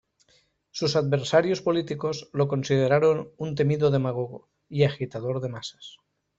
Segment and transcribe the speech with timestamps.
[0.71, 5.97] Sus adversarios políticos lo consideraron un temido demagogo y agitador de masas.